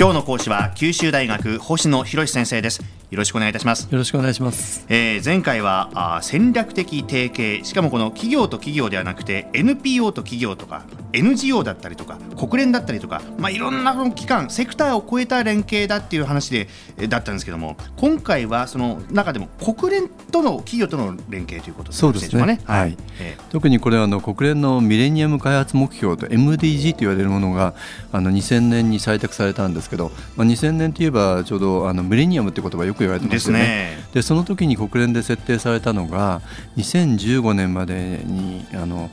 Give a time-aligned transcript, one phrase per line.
[0.00, 2.80] 今日の講師は九州大学星野博先生です。
[3.10, 3.88] よろしくお願いいたします。
[3.90, 7.64] よろしくお願いします、えー、前回はあ戦略的提携。
[7.64, 16.68] しかもこの企業と企業ではなくて NPO と企業とか NGO だったりとか国連だったりとか、まあ、いろんな機関セクターを超えた連携だっていう話で
[17.08, 27.74] だったんですけども今回はその中でも国連との企業との連携ということそうですね、ね、はい、えー、特にこれはあの国連のミレニアム開発目標と MDG と言われるものが
[28.12, 33.98] あの2000年に採択されたんですけど、まあ、2000年といえばちょうどあのミレニアムって言葉よく言われてますよね。
[34.12, 36.42] で、ね、その時に国連で設定されたのが
[36.76, 39.10] 2015年までにあの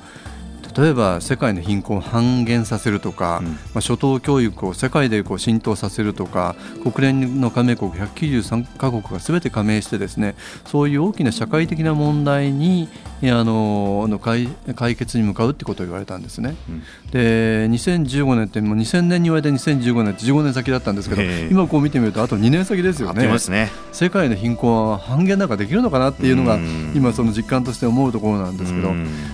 [0.77, 10.35] 例えば世界の貧困を半減させるとか、うん、まあ、初等教育を世界でこう浸透させるとか国連の加盟国193カ国がすべて加盟してですね
[10.65, 12.89] そういう大きな社会的な問題に
[13.23, 16.55] あのの解解決に向かうってことを言われたんですね。
[16.69, 23.23] うん、で2015年ってもう2000年に言われて2015年って15年先だったんですけど今こう見てみるとあと2年先ですよね。
[23.49, 23.71] ね。
[23.91, 26.59] 世界の貧困は半減なんかできるのかなっていうのが
[26.93, 28.93] 今その実感として思うところなんですけど。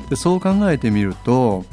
[0.09, 1.65] でそう考えてみるとと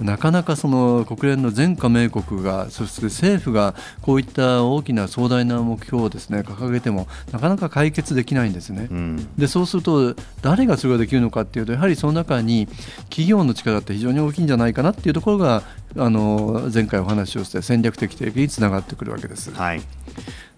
[0.00, 8.88] なかなかその国連の全加盟国がそして政府がこういった大きな壮大な目標をですね掲げてもなかなか解決できないんですね。
[8.90, 12.68] うん、でそうすると誰がそれができるのかっていうとやはりその中に
[13.04, 15.62] 企業の力って非常に大きいんじゃないかなっていうところが
[15.96, 19.52] あの前回お話をして戦略的提携につながってくるわけです。
[19.52, 19.80] はい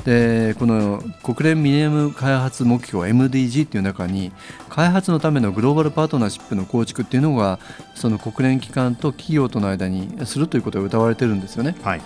[0.04, 4.32] でこの国連ミレニアム開発目標 MDG っていう中に
[4.68, 7.58] 開発のためのグローバルパートナーシップの構築っていうのが
[7.94, 11.76] その国連機関と企業との間にするということが謳われてるんですよね。
[11.82, 12.00] はい、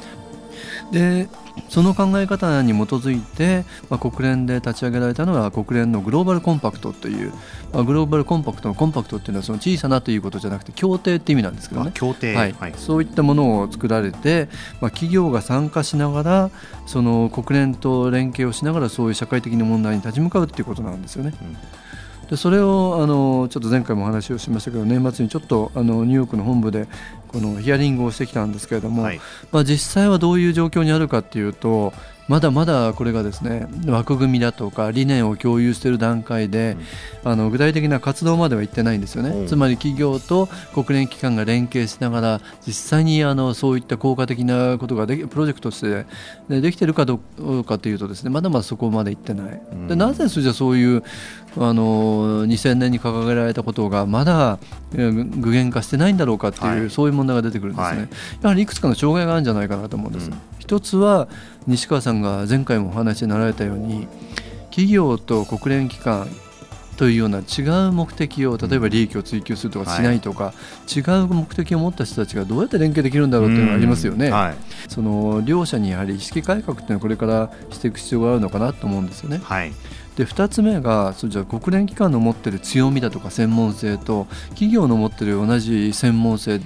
[0.90, 1.28] で
[1.68, 7.32] その考え方に基づいて、まあ、国連で立ち上げられたのが国連のグローバルコンパクトという、
[7.72, 11.92] まあ、グローバルコンパクトのコンパクトっていうのはその小さなということじゃなくて協定って意味なんですけどね。
[11.94, 14.48] 協定、はい、はい、そういったものを作られて、
[14.80, 16.50] まあ、企業が参加しながら
[16.86, 21.34] その国連と連携をしながらそういう社会的な問題に立ち向かうっていうことなんですよね。
[21.40, 21.56] うん
[22.30, 26.86] でそれをあのちょっと前回もお話をしましたけど年末にちょっとあのニューヨークの本部で
[27.28, 29.20] このヒアリングをしてきたんですけれども、はい、
[29.52, 31.92] まあ、実際はどういう状況にあるかっていうと
[32.28, 36.76] まだまだこれがですね枠組みだとか理念を共有している段階で、
[37.24, 46.06] うん、あの具体的な活動までは行ってないんですよね、うん、つまり企業と国連機関が連携しながら実際にあのそういった効果的なことができプロジェクトとして
[46.48, 51.02] でできているかどうかというとですねまだまだそこまで行ってない、うん、でなぜそれじゃそういう
[51.56, 54.58] あの2000年に掲げられたことがまだ
[54.92, 58.08] 具現化してないんだろうかっていう、はい、そういう問題が出てくるんですね、はい、
[58.42, 60.30] やはりいくつかの障害があるんじゃないかなと思うんです。
[60.58, 61.28] 一つは
[61.66, 64.08] 西川さんが前回もお話になられたように
[64.70, 66.28] 企業と国連機関
[66.96, 70.54] というような違う目的を例えば利益を追求するとかしないとか、は
[70.88, 74.56] い、違う目的を持った人たちがどうやって連携できるんだろうというのがありますよね、はい、
[74.88, 79.40] その両者にやはり意識改革というのはこれからしていく必要があるのかなと思うんですよね。
[79.42, 79.72] はい
[80.16, 86.60] で2つ目がそじゃ国連機関の持っている強みだとか専門性と企業の持っている同じ専門性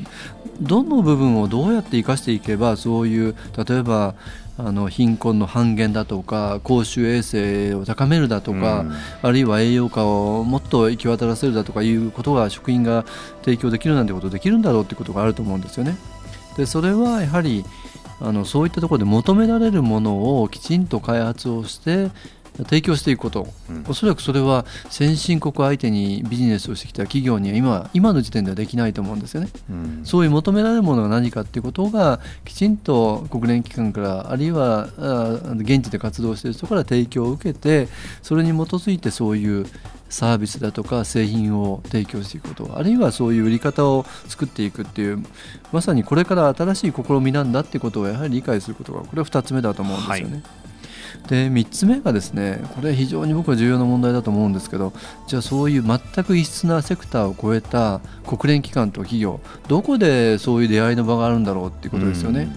[0.61, 3.34] どの部分をどうやって生かしていけばそういう
[3.67, 4.15] 例えば
[4.59, 8.93] あの貧困の半減だとか公衆衛生を高めるだとか、うん、
[9.23, 13.05] あるいは栄養価をもっと行き渡らせるだとかいうことが職員が
[13.45, 15.97] 提供できるなんてことできるんだろうということがあると思うんですよね。
[16.56, 17.65] でそれはやはり
[18.21, 22.11] あのそういったところで求められるものをきちんと開発をして
[22.65, 34.89] 提供していくこと、うん、おそらくそれは先進国相手にビジネスをしてきた企業には今今の時点ではできないと思うんですよね、うん、そういう求められるものが何かっていうことがきちんと国連機関からあるいは
[35.57, 37.89] 現地で活動している人から提供を受けて
[38.23, 39.67] それに基づいてそういう
[40.09, 45.23] サービスだとか製品を提供していくことあるいはそういう売り方を作っていくっていう
[45.71, 50.35] まさにこれから新しい試みなんだっていうことをやはり理解することがこれは2つ目だと思うんですよね。
[50.35, 50.68] はい
[51.29, 54.93] で3つ目がですねこれ非常に僕は重要な問題だと思うんですけど
[55.27, 62.49] じゃあそういう全く異質なセクターを超えた国連機関と企業どこでそういう出会いの場があるんだろうっていうことですよね。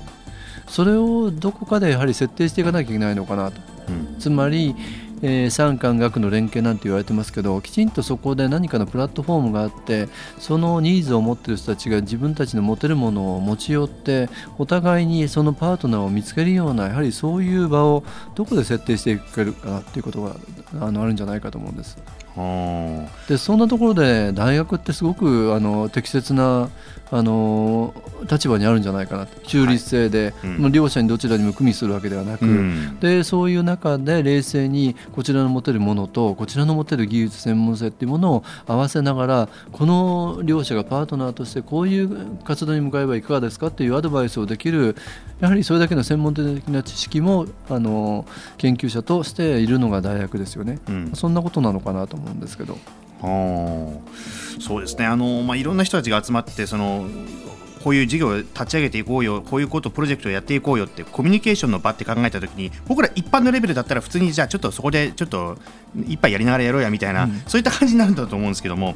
[0.67, 3.59] それをどこかでやはり設定していかなきゃいけないのかなと。
[3.89, 4.73] うん、つまり
[5.21, 10.09] えー、産官学の連携なんて言われてますけどきちんとそこで何かのプラットフォームがあって
[10.39, 18.03] そのニーズを持ってる人たちが自分たちの持てるものを持ち寄ってお互いにそのパートナーを見つけるようなやはりそういう場を
[18.35, 20.35] どこで設定していけるかっていうことが
[20.79, 21.97] あのあるんじゃないかと思うんです。
[23.27, 26.69] でそんなところで大学ってすごくあの適切な
[27.13, 27.93] あの
[28.29, 30.51] 立場にあるんじゃないかな中立性で、はい。
[30.51, 44.95] うん、両者にどちらにも組みするわけではなく、うん、でそういう中で冷静にこちらの持てるものとこちらの持てる技術専門性っていうものを合わせながらこの両者がパートナーとしてこういう活動に向かえばいかがですかっていうアドバイスをできる
[45.41, 48.25] やはりそれだけの専門的な知識もあの
[48.57, 52.77] 研究者としているのが大学ですよね、うん、そんなことなのかなと思うんですけど。
[54.59, 55.05] そうですね。
[55.05, 57.05] あの、まあ、いろんな人たちが集まってその
[57.83, 65.57] こういう事業を立ち上げていこうよこういうことプロジェクトをやっていこうよってコミュニケーションの場って考えたときに僕ら一般のレベルだったら普通にじゃあちょっとそこでちょっと
[66.07, 68.95] 一杯やりながらやろうやみたいな、うん、そういった感じになるんだと思うんですけども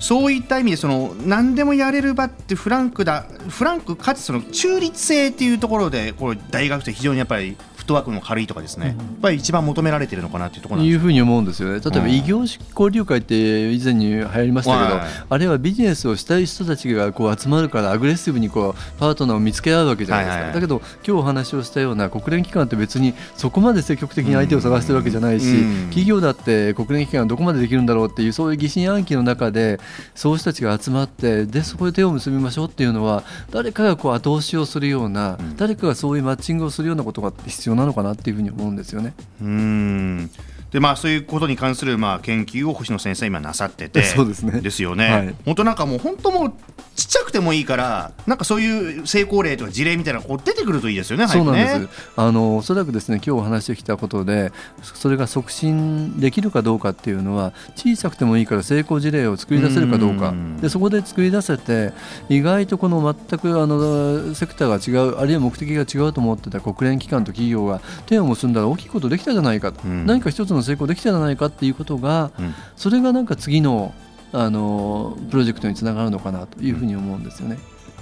[0.00, 11.80] そういった意味でその何でもやれる場ってフランクだフランクかつその中立性っていうところでこう大学って非常にやっぱりフットワークの軽いとかですね、やっぱり一番求められているのかなというところいうふうに思うんですよね。
[11.80, 20.52] 例えば異業種交流会って以前に流行りましたけど、あれはビジネスをしたい人たちがこう集まるからアグレッシブにこうパートナーを見つけ合うわけじゃないですか。
[20.52, 25.46] だけど今日お話をしたような国連機関って別にそこまで積極的に相手を探してるわけじゃないし、
[25.88, 29.78] 企業だって国連機関どこまでできるんだろうっていうそういう疑心暗鬼の中で
[30.14, 39.14] そういう人たちが集まってでそこで手を結びましょうっていうのは誰かがこう後押しをするような、誰かがそういうマッチングをするようなことが必要なのかなっていうふうに思うんですよね。
[39.40, 40.30] うん
[40.74, 44.60] でまあ、そういうことに関するまあ研究を星野先生今なさってて そうですね。
[44.60, 46.52] ですよね、はい、本当なんかもう本当もう
[46.96, 51.86] ちっちゃくてもいいからなんかそういう成功例とか事例みたいなのが出てくるといいですよねそうなんです、ね、
[52.16, 60.34] あのおそらくですね今日お話してきたことでそれが促進できるかどうかっていうのは小さくてもいいから成功事例を作り出せるかどうか。
[60.60, 61.92] でそこで作り出せて
[62.28, 73.94] 意外とこの全くあのセクターが違うあるいは目的が違うと思ってた国連機関と企業が手を結んだら大きいことできたじゃないかと、何か一つの成功できたじゃないかっていうことが、うん、それがなんか次の
[74.32, 77.58] あのプロジェクトにつながるのかなというふうに思うんですよね。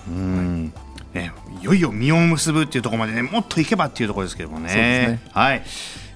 [0.08, 0.72] うん
[1.12, 1.30] ね、
[1.60, 4.74] いよいよ実を結ぶっていうところまでねもっといけばっていうところですけどもね。
[4.74, 5.62] ねはい、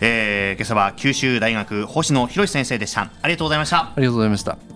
[0.01, 3.11] えー、今朝は九州大学星野博先生でした。
[3.21, 3.79] ありがとうございました。
[3.79, 4.76] ありがとうございました。